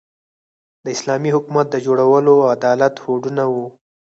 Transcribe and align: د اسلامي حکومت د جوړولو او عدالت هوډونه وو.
د 0.83 0.85
اسلامي 0.95 1.29
حکومت 1.35 1.65
د 1.69 1.75
جوړولو 1.85 2.33
او 2.41 2.49
عدالت 2.55 2.93
هوډونه 3.03 3.43
وو. 3.53 3.65